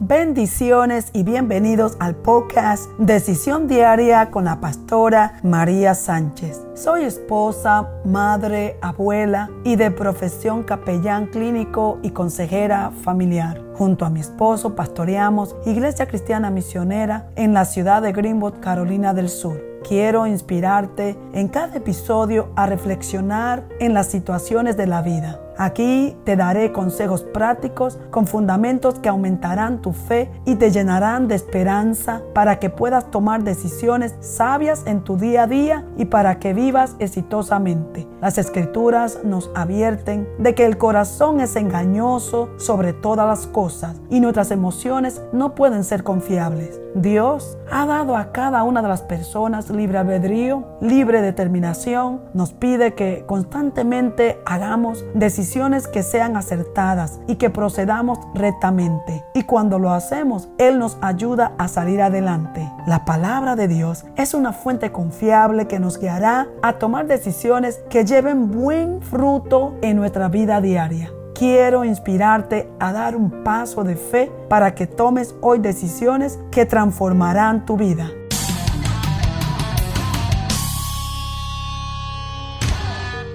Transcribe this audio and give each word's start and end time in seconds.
Bendiciones 0.00 1.10
y 1.12 1.24
bienvenidos 1.24 1.96
al 1.98 2.14
podcast 2.14 2.88
Decisión 2.98 3.66
Diaria 3.66 4.30
con 4.30 4.44
la 4.44 4.60
pastora 4.60 5.40
María 5.42 5.96
Sánchez. 5.96 6.64
Soy 6.74 7.02
esposa, 7.02 7.90
madre, 8.04 8.78
abuela 8.80 9.50
y 9.64 9.74
de 9.74 9.90
profesión 9.90 10.62
capellán 10.62 11.26
clínico 11.26 11.98
y 12.04 12.10
consejera 12.10 12.92
familiar. 13.02 13.60
Junto 13.74 14.04
a 14.04 14.10
mi 14.10 14.20
esposo 14.20 14.76
pastoreamos 14.76 15.56
Iglesia 15.66 16.06
Cristiana 16.06 16.48
Misionera 16.48 17.30
en 17.34 17.52
la 17.52 17.64
ciudad 17.64 18.00
de 18.00 18.12
Greenwood, 18.12 18.60
Carolina 18.60 19.14
del 19.14 19.28
Sur. 19.28 19.60
Quiero 19.82 20.28
inspirarte 20.28 21.18
en 21.32 21.48
cada 21.48 21.76
episodio 21.76 22.50
a 22.54 22.66
reflexionar 22.66 23.66
en 23.80 23.94
las 23.94 24.06
situaciones 24.06 24.76
de 24.76 24.86
la 24.86 25.02
vida 25.02 25.40
Aquí 25.60 26.16
te 26.22 26.36
daré 26.36 26.70
consejos 26.70 27.22
prácticos 27.22 27.98
con 28.12 28.28
fundamentos 28.28 29.00
que 29.00 29.08
aumentarán 29.08 29.82
tu 29.82 29.92
fe 29.92 30.30
y 30.44 30.54
te 30.54 30.70
llenarán 30.70 31.26
de 31.26 31.34
esperanza 31.34 32.22
para 32.32 32.60
que 32.60 32.70
puedas 32.70 33.10
tomar 33.10 33.42
decisiones 33.42 34.14
sabias 34.20 34.84
en 34.86 35.02
tu 35.02 35.16
día 35.16 35.42
a 35.42 35.46
día 35.48 35.84
y 35.96 36.04
para 36.04 36.38
que 36.38 36.54
vivas 36.54 36.94
exitosamente. 37.00 38.06
Las 38.20 38.38
escrituras 38.38 39.18
nos 39.24 39.50
advierten 39.56 40.28
de 40.38 40.54
que 40.54 40.64
el 40.64 40.78
corazón 40.78 41.40
es 41.40 41.56
engañoso 41.56 42.50
sobre 42.56 42.92
todas 42.92 43.26
las 43.26 43.48
cosas 43.48 43.96
y 44.10 44.20
nuestras 44.20 44.52
emociones 44.52 45.22
no 45.32 45.56
pueden 45.56 45.82
ser 45.82 46.04
confiables. 46.04 46.80
Dios 46.94 47.58
ha 47.70 47.84
dado 47.84 48.16
a 48.16 48.30
cada 48.30 48.62
una 48.62 48.80
de 48.80 48.88
las 48.88 49.02
personas 49.02 49.70
libre 49.70 49.98
albedrío, 49.98 50.64
libre 50.80 51.20
determinación. 51.20 52.22
Nos 52.32 52.52
pide 52.52 52.94
que 52.94 53.24
constantemente 53.26 54.40
hagamos 54.46 55.04
decisiones 55.14 55.47
que 55.92 56.02
sean 56.02 56.36
acertadas 56.36 57.20
y 57.26 57.36
que 57.36 57.48
procedamos 57.48 58.18
rectamente. 58.34 59.24
Y 59.34 59.44
cuando 59.44 59.78
lo 59.78 59.92
hacemos, 59.92 60.48
Él 60.58 60.78
nos 60.78 60.98
ayuda 61.00 61.52
a 61.58 61.68
salir 61.68 62.02
adelante. 62.02 62.70
La 62.86 63.04
palabra 63.04 63.56
de 63.56 63.66
Dios 63.66 64.04
es 64.16 64.34
una 64.34 64.52
fuente 64.52 64.92
confiable 64.92 65.66
que 65.66 65.78
nos 65.78 65.98
guiará 65.98 66.48
a 66.62 66.74
tomar 66.74 67.06
decisiones 67.06 67.80
que 67.88 68.04
lleven 68.04 68.50
buen 68.50 69.00
fruto 69.00 69.74
en 69.80 69.96
nuestra 69.96 70.28
vida 70.28 70.60
diaria 70.60 71.10
quiero 71.34 71.84
inspirarte 71.84 72.68
a 72.80 72.92
dar 72.92 73.14
un 73.14 73.44
paso 73.44 73.84
de 73.84 73.94
fe 73.94 74.28
para 74.48 74.74
que 74.74 74.88
tomes 74.88 75.36
hoy 75.40 75.60
decisiones 75.60 76.36
que 76.50 76.66
transformarán 76.66 77.64
tu 77.64 77.76
vida. 77.76 78.10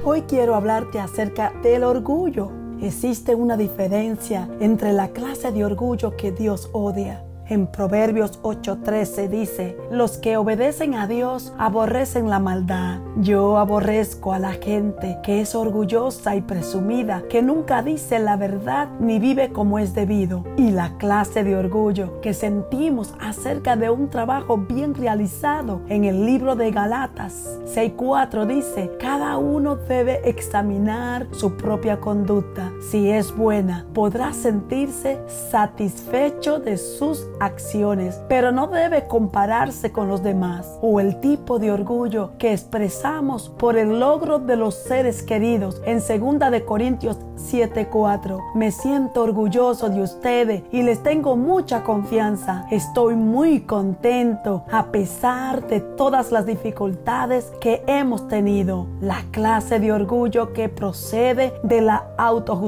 Hoy 0.05 0.23
quiero 0.23 0.55
hablarte 0.55 0.99
acerca 0.99 1.53
del 1.63 1.85
orgullo. 1.85 2.51
Existe 2.81 3.35
una 3.35 3.55
diferencia 3.55 4.49
entre 4.59 4.91
la 4.91 5.13
clase 5.13 5.53
de 5.53 5.63
orgullo 5.63 6.17
que 6.17 6.33
Dios 6.33 6.69
odia 6.73 7.23
en 7.47 7.67
Proverbios 7.67 8.39
8:13 8.41 9.27
dice, 9.30 9.77
los 9.91 10.17
que 10.17 10.38
obedecen 10.38 10.95
a 10.95 11.08
Dios 11.08 11.53
aborrecen 11.58 12.30
la 12.30 12.39
maldad. 12.39 12.99
Yo 13.17 13.58
aborrezco 13.58 14.33
a 14.33 14.39
la 14.39 14.53
gente 14.53 15.19
que 15.23 15.41
es 15.41 15.55
orgullosa 15.55 16.36
y 16.36 16.41
presumida, 16.41 17.23
que 17.30 17.41
nunca 17.41 17.81
dice 17.83 18.19
la 18.19 18.36
verdad 18.36 18.89
ni 18.99 19.19
vive 19.19 19.52
como 19.52 19.80
es 19.80 19.94
debido. 19.94 20.44
Y 20.58 20.71
la 20.71 20.97
clase 20.97 21.44
de 21.44 21.55
orgullo 21.55 22.19
que 22.21 22.33
sentimos 22.33 23.14
acerca 23.19 23.75
de 23.75 23.89
un 23.89 24.09
trabajo 24.09 24.58
bien 24.58 24.95
realizado 24.95 25.81
en 25.89 26.03
el 26.03 26.25
libro 26.25 26.55
de 26.55 26.71
Galatas 26.71 27.59
6:4 27.66 28.45
dice, 28.45 28.91
cada 28.99 29.38
uno 29.38 29.75
debe 29.75 30.27
examinar 30.30 31.27
su 31.31 31.55
propia 31.55 31.99
conducta. 31.99 32.71
Si 32.89 33.09
es 33.09 33.36
buena, 33.36 33.86
podrá 33.94 34.34
sentirse 34.34 35.20
satisfecho 35.28 36.59
de 36.59 36.78
sus 36.78 37.28
acciones, 37.39 38.22
pero 38.28 38.52
no 38.52 38.67
debe 38.67 39.08
compararse 39.08 39.92
con 39.92 40.08
los 40.08 40.22
demás 40.22 40.78
o 40.81 40.99
el 40.99 41.20
tipo 41.20 41.60
de 41.60 41.72
orgullo 41.72 42.32
que 42.38 42.52
expresamos 42.52 43.49
por 43.49 43.77
el 43.77 43.99
logro 43.99 44.38
de 44.38 44.58
los 44.58 44.76
seres 44.76 45.23
queridos 45.23 45.82
en 45.86 45.99
2 45.99 46.52
de 46.52 46.66
Corintios 46.66 47.17
7:4. 47.38 48.39
Me 48.54 48.72
siento 48.72 49.23
orgulloso 49.23 49.89
de 49.89 50.02
ustedes 50.02 50.64
y 50.72 50.83
les 50.83 51.02
tengo 51.02 51.36
mucha 51.36 51.83
confianza. 51.83 52.67
Estoy 52.70 53.16
muy 53.16 53.61
contento 53.61 54.66
a 54.72 54.92
pesar 54.92 55.67
de 55.67 55.80
todas 55.80 56.32
las 56.32 56.45
dificultades 56.45 57.52
que 57.60 57.83
hemos 57.88 58.27
tenido. 58.27 58.88
La 59.02 59.23
clase 59.32 59.80
de 59.80 59.92
orgullo 59.92 60.54
que 60.54 60.70
procede 60.70 61.54
de 61.64 61.82
la 61.82 62.08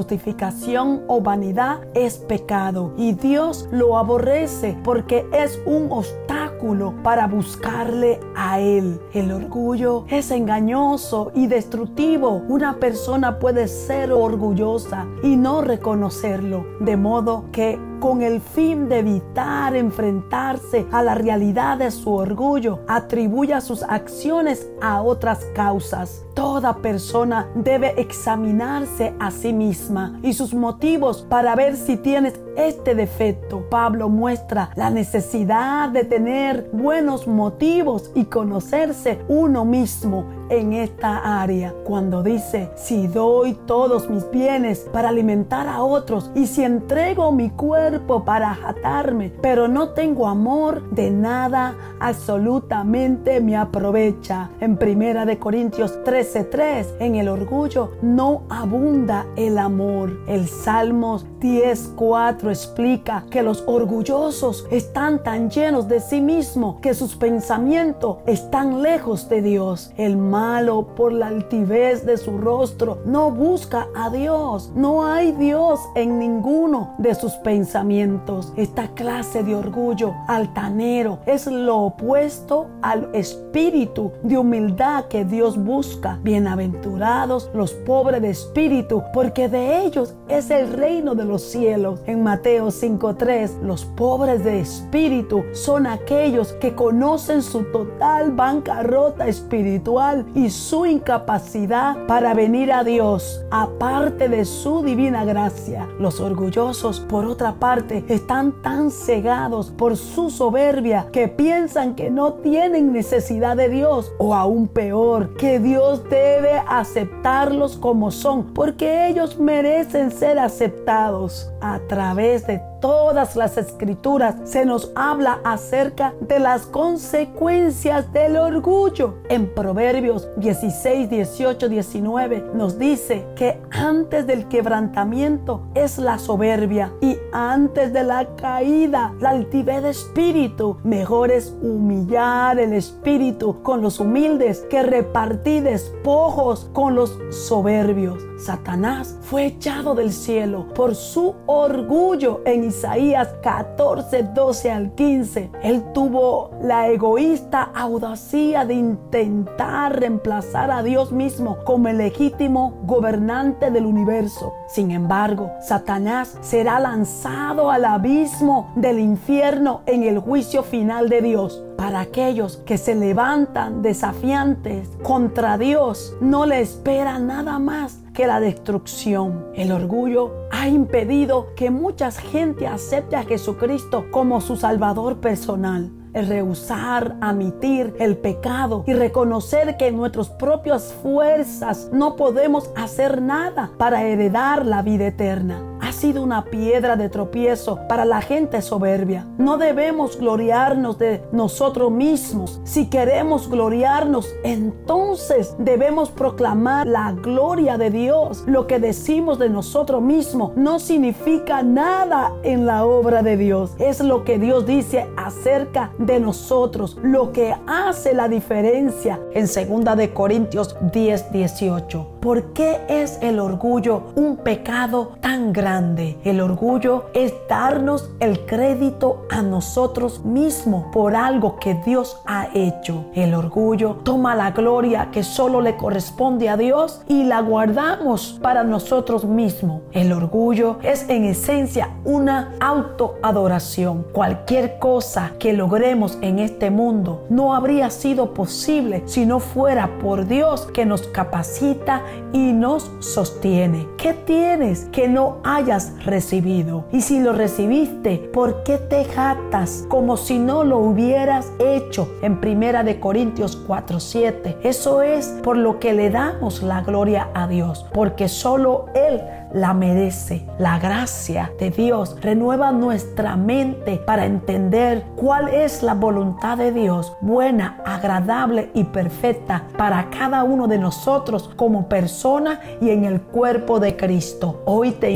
autojustificación 0.06 1.02
o 1.08 1.20
vanidad 1.20 1.80
es 1.94 2.18
pecado 2.18 2.92
y 2.96 3.12
Dios 3.12 3.68
lo 3.72 3.98
aborrece 3.98 4.78
porque 4.84 5.26
es 5.32 5.60
un 5.66 5.88
obstáculo 5.90 6.94
para 7.02 7.26
buscarle 7.26 8.20
a 8.36 8.60
Él. 8.60 9.00
El 9.12 9.32
orgullo 9.32 10.04
es 10.08 10.30
engañoso 10.30 11.32
y 11.34 11.48
destructivo. 11.48 12.42
Una 12.48 12.78
persona 12.78 13.38
puede 13.38 13.68
ser 13.68 14.12
orgullosa 14.12 15.06
y 15.22 15.36
no 15.36 15.60
reconocerlo, 15.60 16.64
de 16.80 16.96
modo 16.96 17.46
que 17.52 17.78
con 18.00 18.22
el 18.22 18.40
fin 18.40 18.88
de 18.88 18.98
evitar 18.98 19.74
enfrentarse 19.74 20.86
a 20.92 21.02
la 21.02 21.14
realidad 21.14 21.78
de 21.78 21.90
su 21.90 22.12
orgullo, 22.12 22.80
atribuya 22.86 23.60
sus 23.60 23.82
acciones 23.82 24.68
a 24.80 25.02
otras 25.02 25.44
causas. 25.54 26.25
Toda 26.36 26.82
persona 26.82 27.48
debe 27.54 27.98
examinarse 27.98 29.14
a 29.18 29.30
sí 29.30 29.54
misma 29.54 30.20
y 30.22 30.34
sus 30.34 30.52
motivos 30.52 31.22
para 31.22 31.56
ver 31.56 31.76
si 31.76 31.96
tienes 31.96 32.38
este 32.58 32.94
defecto. 32.94 33.64
Pablo 33.70 34.10
muestra 34.10 34.70
la 34.76 34.90
necesidad 34.90 35.88
de 35.88 36.04
tener 36.04 36.68
buenos 36.72 37.26
motivos 37.26 38.10
y 38.14 38.26
conocerse 38.26 39.18
uno 39.28 39.64
mismo 39.64 40.26
en 40.48 40.72
esta 40.72 41.42
área. 41.42 41.74
Cuando 41.84 42.22
dice, 42.22 42.70
si 42.76 43.06
doy 43.06 43.54
todos 43.66 44.08
mis 44.08 44.30
bienes 44.30 44.88
para 44.92 45.08
alimentar 45.08 45.66
a 45.68 45.82
otros 45.82 46.30
y 46.34 46.46
si 46.46 46.62
entrego 46.62 47.32
mi 47.32 47.50
cuerpo 47.50 48.24
para 48.24 48.58
atarme, 48.66 49.32
pero 49.42 49.68
no 49.68 49.90
tengo 49.90 50.28
amor, 50.28 50.88
de 50.90 51.10
nada 51.10 51.76
absolutamente 52.00 53.40
me 53.40 53.56
aprovecha. 53.56 54.50
En 54.60 54.76
primera 54.76 55.26
de 55.26 55.38
Corintios 55.38 56.02
13:3, 56.26 56.94
en 56.98 57.14
el 57.14 57.28
orgullo 57.28 57.92
no 58.02 58.42
abunda 58.48 59.26
el 59.36 59.58
amor. 59.58 60.18
El 60.26 60.48
Salmos 60.48 61.24
10:4 61.40 62.50
explica 62.50 63.24
que 63.30 63.42
los 63.42 63.62
orgullosos 63.66 64.66
están 64.70 65.22
tan 65.22 65.50
llenos 65.50 65.88
de 65.88 66.00
sí 66.00 66.20
mismos 66.20 66.80
que 66.80 66.94
sus 66.94 67.14
pensamientos 67.14 68.18
están 68.26 68.82
lejos 68.82 69.28
de 69.28 69.42
Dios. 69.42 69.92
El 69.96 70.16
malo 70.16 70.88
por 70.96 71.12
la 71.12 71.28
altivez 71.28 72.04
de 72.04 72.16
su 72.16 72.38
rostro 72.38 72.98
no 73.04 73.30
busca 73.30 73.86
a 73.94 74.10
Dios. 74.10 74.72
No 74.74 75.06
hay 75.06 75.32
Dios 75.32 75.80
en 75.94 76.18
ninguno 76.18 76.94
de 76.98 77.14
sus 77.14 77.32
pensamientos. 77.34 78.52
Esta 78.56 78.88
clase 78.88 79.42
de 79.42 79.54
orgullo 79.54 80.14
altanero 80.26 81.18
es 81.26 81.46
lo 81.46 81.78
opuesto 81.78 82.66
al 82.82 83.10
espíritu 83.14 84.12
de 84.22 84.38
humildad 84.38 85.04
que 85.04 85.24
Dios 85.24 85.56
busca. 85.62 86.15
Bienaventurados 86.22 87.50
los 87.54 87.72
pobres 87.72 88.22
de 88.22 88.30
espíritu, 88.30 89.02
porque 89.12 89.48
de 89.48 89.84
ellos 89.84 90.14
es 90.28 90.50
el 90.50 90.72
reino 90.72 91.14
de 91.14 91.24
los 91.24 91.42
cielos. 91.42 92.00
En 92.06 92.22
Mateo 92.22 92.70
5:3, 92.70 93.58
los 93.62 93.84
pobres 93.84 94.44
de 94.44 94.60
espíritu 94.60 95.44
son 95.52 95.86
aquellos 95.86 96.52
que 96.54 96.74
conocen 96.74 97.42
su 97.42 97.64
total 97.70 98.32
bancarrota 98.32 99.28
espiritual 99.28 100.26
y 100.34 100.50
su 100.50 100.86
incapacidad 100.86 101.96
para 102.06 102.34
venir 102.34 102.72
a 102.72 102.84
Dios, 102.84 103.44
aparte 103.50 104.28
de 104.28 104.44
su 104.44 104.82
divina 104.82 105.24
gracia. 105.24 105.88
Los 105.98 106.20
orgullosos, 106.20 107.00
por 107.00 107.24
otra 107.24 107.54
parte, 107.54 108.04
están 108.08 108.52
tan 108.62 108.90
cegados 108.90 109.70
por 109.70 109.96
su 109.96 110.30
soberbia 110.30 111.06
que 111.12 111.28
piensan 111.28 111.94
que 111.94 112.10
no 112.10 112.34
tienen 112.34 112.92
necesidad 112.92 113.56
de 113.56 113.68
Dios 113.68 114.12
o 114.18 114.34
aún 114.34 114.68
peor, 114.68 115.36
que 115.36 115.58
Dios 115.58 116.02
debe 116.08 116.62
aceptarlos 116.66 117.76
como 117.76 118.10
son, 118.10 118.52
porque 118.54 119.08
ellos 119.08 119.38
merecen 119.38 120.10
ser 120.10 120.38
aceptados 120.38 121.50
a 121.60 121.80
través 121.88 122.46
de 122.46 122.60
todas 122.80 123.36
las 123.36 123.56
escrituras 123.56 124.36
se 124.44 124.64
nos 124.64 124.92
habla 124.94 125.40
acerca 125.44 126.14
de 126.20 126.38
las 126.38 126.66
consecuencias 126.66 128.12
del 128.12 128.36
orgullo. 128.36 129.14
En 129.28 129.52
Proverbios 129.54 130.28
16, 130.36 131.10
18, 131.10 131.68
19 131.68 132.50
nos 132.54 132.78
dice 132.78 133.26
que 133.36 133.60
antes 133.70 134.26
del 134.26 134.48
quebrantamiento 134.48 135.62
es 135.74 135.98
la 135.98 136.18
soberbia 136.18 136.92
y 137.00 137.16
antes 137.32 137.92
de 137.92 138.04
la 138.04 138.26
caída 138.36 139.14
la 139.20 139.30
altivez 139.30 139.82
de 139.82 139.90
espíritu. 139.90 140.78
Mejor 140.84 141.30
es 141.30 141.54
humillar 141.62 142.58
el 142.58 142.72
espíritu 142.72 143.62
con 143.62 143.82
los 143.82 144.00
humildes 144.00 144.64
que 144.70 144.82
repartir 144.82 145.62
despojos 145.62 146.70
con 146.72 146.94
los 146.94 147.18
soberbios. 147.30 148.22
Satanás 148.38 149.16
fue 149.22 149.46
echado 149.46 149.94
del 149.94 150.12
cielo 150.12 150.66
por 150.74 150.94
su 150.94 151.34
orgullo 151.46 152.42
en 152.44 152.64
Isaías 152.66 153.28
14, 153.42 154.24
12 154.34 154.70
al 154.70 154.90
15. 154.92 155.50
Él 155.62 155.84
tuvo 155.92 156.50
la 156.60 156.88
egoísta 156.88 157.70
audacia 157.74 158.64
de 158.64 158.74
intentar 158.74 159.98
reemplazar 159.98 160.70
a 160.70 160.82
Dios 160.82 161.12
mismo 161.12 161.58
como 161.64 161.88
el 161.88 161.98
legítimo 161.98 162.74
gobernante 162.82 163.70
del 163.70 163.86
universo. 163.86 164.52
Sin 164.68 164.90
embargo, 164.90 165.52
Satanás 165.60 166.36
será 166.40 166.80
lanzado 166.80 167.70
al 167.70 167.84
abismo 167.84 168.72
del 168.74 168.98
infierno 168.98 169.82
en 169.86 170.02
el 170.02 170.18
juicio 170.18 170.62
final 170.62 171.08
de 171.08 171.22
Dios. 171.22 171.62
Para 171.76 172.00
aquellos 172.00 172.56
que 172.58 172.78
se 172.78 172.94
levantan 172.94 173.82
desafiantes 173.82 174.88
contra 175.02 175.58
Dios, 175.58 176.14
no 176.20 176.46
le 176.46 176.60
espera 176.60 177.18
nada 177.18 177.58
más 177.58 178.00
que 178.16 178.26
la 178.26 178.40
destrucción. 178.40 179.46
El 179.54 179.70
orgullo 179.70 180.48
ha 180.50 180.68
impedido 180.68 181.54
que 181.54 181.70
mucha 181.70 182.10
gente 182.10 182.66
acepte 182.66 183.14
a 183.14 183.24
Jesucristo 183.24 184.06
como 184.10 184.40
su 184.40 184.56
Salvador 184.56 185.20
personal 185.20 185.92
el 186.14 186.26
rehusar, 186.28 187.18
admitir 187.20 187.94
el 187.98 188.16
pecado 188.16 188.84
y 188.86 188.94
reconocer 188.94 189.76
que 189.76 189.88
en 189.88 189.98
nuestras 189.98 190.30
propias 190.30 190.94
fuerzas 191.02 191.90
no 191.92 192.16
podemos 192.16 192.70
hacer 192.74 193.20
nada 193.20 193.70
para 193.76 194.02
heredar 194.02 194.64
la 194.64 194.80
vida 194.80 195.08
eterna 195.08 195.75
ha 195.86 195.92
sido 195.92 196.22
una 196.22 196.44
piedra 196.46 196.96
de 196.96 197.08
tropiezo 197.08 197.78
para 197.88 198.04
la 198.04 198.20
gente 198.20 198.60
soberbia. 198.60 199.24
No 199.38 199.56
debemos 199.56 200.18
gloriarnos 200.18 200.98
de 200.98 201.22
nosotros 201.30 201.92
mismos. 201.92 202.60
Si 202.64 202.90
queremos 202.90 203.48
gloriarnos, 203.48 204.28
entonces 204.42 205.54
debemos 205.60 206.10
proclamar 206.10 206.88
la 206.88 207.12
gloria 207.12 207.78
de 207.78 207.90
Dios. 207.90 208.42
Lo 208.46 208.66
que 208.66 208.80
decimos 208.80 209.38
de 209.38 209.48
nosotros 209.48 210.02
mismos 210.02 210.56
no 210.56 210.80
significa 210.80 211.62
nada 211.62 212.32
en 212.42 212.66
la 212.66 212.84
obra 212.84 213.22
de 213.22 213.36
Dios. 213.36 213.70
Es 213.78 214.00
lo 214.00 214.24
que 214.24 214.40
Dios 214.40 214.66
dice 214.66 215.06
acerca 215.16 215.92
de 215.98 216.18
nosotros, 216.18 216.98
lo 217.00 217.30
que 217.30 217.54
hace 217.68 218.12
la 218.12 218.28
diferencia 218.28 219.20
en 219.32 219.46
2 219.46 219.96
de 219.96 220.12
Corintios 220.12 220.76
10, 220.92 221.30
18. 221.30 222.08
¿Por 222.20 222.52
qué 222.54 222.80
es 222.88 223.20
el 223.22 223.38
orgullo 223.38 224.02
un 224.16 224.38
pecado 224.38 225.12
tan 225.20 225.52
grande? 225.52 225.75
El 225.76 226.40
orgullo 226.40 227.04
es 227.12 227.34
darnos 227.50 228.08
el 228.20 228.46
crédito 228.46 229.26
a 229.28 229.42
nosotros 229.42 230.24
mismos 230.24 230.86
por 230.90 231.14
algo 231.14 231.56
que 231.56 231.74
Dios 231.74 232.18
ha 232.24 232.48
hecho. 232.54 233.04
El 233.14 233.34
orgullo 233.34 233.96
toma 234.02 234.34
la 234.34 234.52
gloria 234.52 235.10
que 235.12 235.22
solo 235.22 235.60
le 235.60 235.76
corresponde 235.76 236.48
a 236.48 236.56
Dios 236.56 237.02
y 237.08 237.24
la 237.24 237.42
guardamos 237.42 238.38
para 238.40 238.64
nosotros 238.64 239.26
mismos. 239.26 239.82
El 239.92 240.14
orgullo 240.14 240.78
es 240.82 241.10
en 241.10 241.24
esencia 241.24 241.90
una 242.04 242.54
autoadoración. 242.60 244.06
Cualquier 244.14 244.78
cosa 244.78 245.32
que 245.38 245.52
logremos 245.52 246.16
en 246.22 246.38
este 246.38 246.70
mundo 246.70 247.26
no 247.28 247.54
habría 247.54 247.90
sido 247.90 248.32
posible 248.32 249.02
si 249.04 249.26
no 249.26 249.40
fuera 249.40 249.98
por 249.98 250.26
Dios 250.26 250.68
que 250.72 250.86
nos 250.86 251.02
capacita 251.02 252.02
y 252.32 252.52
nos 252.52 252.90
sostiene. 253.00 253.86
¿Qué 253.98 254.14
tienes 254.14 254.86
que 254.86 255.06
no 255.06 255.36
hay 255.44 255.65
recibido. 256.04 256.84
Y 256.92 257.00
si 257.00 257.20
lo 257.20 257.32
recibiste, 257.32 258.18
¿por 258.32 258.62
qué 258.62 258.78
te 258.78 259.04
jatas 259.04 259.84
como 259.88 260.16
si 260.16 260.38
no 260.38 260.62
lo 260.62 260.78
hubieras 260.78 261.52
hecho? 261.58 262.08
En 262.22 262.40
Primera 262.40 262.84
de 262.84 263.00
Corintios 263.00 263.56
4:7. 263.66 264.58
Eso 264.62 265.02
es 265.02 265.26
por 265.42 265.56
lo 265.56 265.80
que 265.80 265.92
le 265.92 266.10
damos 266.10 266.62
la 266.62 266.82
gloria 266.82 267.28
a 267.34 267.48
Dios, 267.48 267.84
porque 267.92 268.28
solo 268.28 268.86
Él 268.94 269.20
la 269.52 269.74
merece. 269.74 270.46
La 270.58 270.78
gracia 270.78 271.50
de 271.58 271.70
Dios 271.70 272.16
renueva 272.20 272.72
nuestra 272.72 273.36
mente 273.36 273.96
para 273.96 274.26
entender 274.26 275.04
cuál 275.16 275.48
es 275.48 275.82
la 275.82 275.94
voluntad 275.94 276.58
de 276.58 276.72
Dios, 276.72 277.12
buena, 277.20 277.80
agradable 277.84 278.70
y 278.74 278.84
perfecta 278.84 279.64
para 279.76 280.10
cada 280.10 280.44
uno 280.44 280.68
de 280.68 280.78
nosotros 280.78 281.50
como 281.56 281.88
persona 281.88 282.60
y 282.80 282.90
en 282.90 283.04
el 283.04 283.20
cuerpo 283.20 283.80
de 283.80 283.96
Cristo. 283.96 284.62
Hoy 284.66 284.92
te 284.92 285.10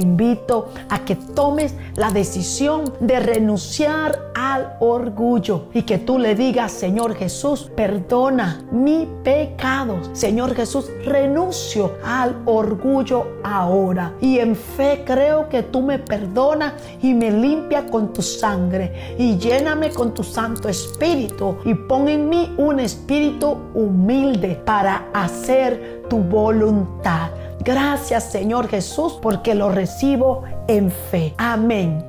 a 0.88 1.04
que 1.04 1.16
tomes 1.16 1.74
la 1.96 2.10
decisión 2.10 2.92
de 3.00 3.20
renunciar 3.20 4.30
al 4.34 4.74
orgullo 4.80 5.66
y 5.74 5.82
que 5.82 5.98
tú 5.98 6.18
le 6.18 6.34
digas, 6.34 6.72
Señor 6.72 7.14
Jesús, 7.14 7.70
perdona 7.74 8.62
mi 8.70 9.08
pecado. 9.24 9.98
Señor 10.12 10.54
Jesús, 10.54 10.90
renuncio 11.04 11.94
al 12.04 12.36
orgullo 12.44 13.26
ahora 13.42 14.14
y 14.20 14.38
en 14.38 14.54
fe 14.54 15.02
creo 15.04 15.48
que 15.48 15.62
tú 15.62 15.82
me 15.82 15.98
perdonas 15.98 16.74
y 17.02 17.12
me 17.14 17.30
limpia 17.30 17.86
con 17.86 18.12
tu 18.12 18.22
sangre 18.22 19.16
y 19.18 19.36
lléname 19.36 19.90
con 19.90 20.14
tu 20.14 20.22
Santo 20.22 20.68
Espíritu 20.68 21.56
y 21.64 21.74
pon 21.74 22.08
en 22.08 22.28
mí 22.28 22.54
un 22.56 22.80
espíritu 22.80 23.56
humilde 23.74 24.60
para 24.64 25.08
hacer 25.12 26.04
tu 26.08 26.18
voluntad. 26.18 27.30
Gracias 27.60 28.24
Señor 28.24 28.68
Jesús 28.68 29.18
porque 29.20 29.54
lo 29.54 29.70
recibo 29.70 30.42
en 30.66 30.90
fe. 30.90 31.34
Amén. 31.38 32.04